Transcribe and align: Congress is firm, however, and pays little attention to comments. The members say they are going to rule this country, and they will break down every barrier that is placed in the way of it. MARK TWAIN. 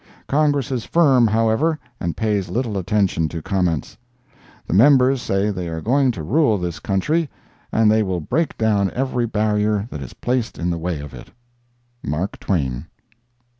Congress 0.27 0.71
is 0.71 0.83
firm, 0.83 1.27
however, 1.27 1.77
and 1.99 2.17
pays 2.17 2.49
little 2.49 2.75
attention 2.75 3.29
to 3.29 3.39
comments. 3.39 3.97
The 4.65 4.73
members 4.73 5.21
say 5.21 5.51
they 5.51 5.67
are 5.67 5.79
going 5.79 6.09
to 6.13 6.23
rule 6.23 6.57
this 6.57 6.79
country, 6.79 7.29
and 7.71 7.91
they 7.91 8.01
will 8.01 8.19
break 8.19 8.57
down 8.57 8.89
every 8.95 9.27
barrier 9.27 9.87
that 9.91 10.01
is 10.01 10.13
placed 10.15 10.57
in 10.57 10.71
the 10.71 10.79
way 10.79 11.01
of 11.01 11.13
it. 11.13 11.27
MARK 12.01 12.39
TWAIN. 12.39 12.87